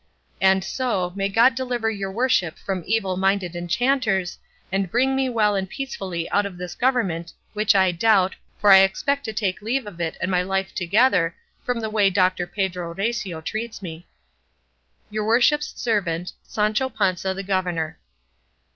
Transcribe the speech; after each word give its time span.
And 0.41 0.63
so, 0.63 1.13
may 1.15 1.29
God 1.29 1.53
deliver 1.53 1.87
your 1.91 2.11
worship 2.11 2.57
from 2.57 2.83
evil 2.87 3.15
minded 3.17 3.55
enchanters, 3.55 4.39
and 4.71 4.89
bring 4.89 5.15
me 5.15 5.29
well 5.29 5.53
and 5.55 5.69
peacefully 5.69 6.27
out 6.31 6.43
of 6.43 6.57
this 6.57 6.73
government, 6.73 7.33
which 7.53 7.75
I 7.75 7.91
doubt, 7.91 8.35
for 8.59 8.71
I 8.71 8.79
expect 8.79 9.25
to 9.25 9.31
take 9.33 9.61
leave 9.61 9.85
of 9.85 10.01
it 10.01 10.17
and 10.19 10.31
my 10.31 10.41
life 10.41 10.73
together, 10.73 11.35
from 11.63 11.81
the 11.81 11.89
way 11.91 12.09
Doctor 12.09 12.47
Pedro 12.47 12.95
Recio 12.95 13.45
treats 13.45 13.83
me. 13.83 14.07
Your 15.11 15.25
worship's 15.27 15.71
servant 15.79 16.33
SANCHO 16.47 16.89
PANZA 16.89 17.35
THE 17.35 17.43
GOVERNOR. 17.43 17.99